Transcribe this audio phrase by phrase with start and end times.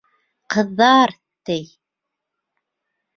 [0.53, 1.13] Ҡыҙҙар,
[1.49, 1.57] ти!